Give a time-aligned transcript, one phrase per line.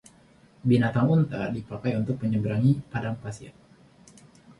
[0.67, 3.51] binatang unta dipakai untuk menyeberangi padang pasir